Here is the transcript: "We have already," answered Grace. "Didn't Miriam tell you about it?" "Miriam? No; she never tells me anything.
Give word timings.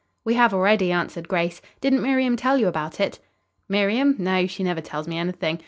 "We 0.25 0.33
have 0.33 0.51
already," 0.51 0.91
answered 0.91 1.27
Grace. 1.27 1.61
"Didn't 1.79 2.01
Miriam 2.01 2.35
tell 2.35 2.57
you 2.57 2.67
about 2.67 2.99
it?" 2.99 3.19
"Miriam? 3.69 4.15
No; 4.17 4.47
she 4.47 4.63
never 4.63 4.81
tells 4.81 5.07
me 5.07 5.19
anything. 5.19 5.59